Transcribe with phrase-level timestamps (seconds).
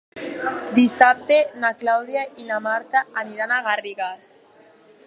[0.77, 4.35] Dissabte na Clàudia i na Marta aniran a Garrigàs.